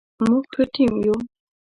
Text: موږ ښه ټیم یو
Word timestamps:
موږ 0.27 0.43
ښه 0.53 0.63
ټیم 0.73 0.93
یو 1.05 1.15